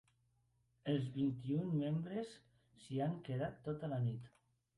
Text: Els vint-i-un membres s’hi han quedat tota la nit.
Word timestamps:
Els 0.93 1.03
vint-i-un 1.17 1.75
membres 1.81 2.33
s’hi 2.87 3.03
han 3.09 3.15
quedat 3.29 3.61
tota 3.71 3.93
la 3.95 4.03
nit. 4.09 4.35